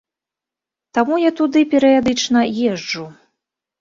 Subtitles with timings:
[0.97, 2.39] Таму я туды перыядычна
[2.71, 3.05] езджу.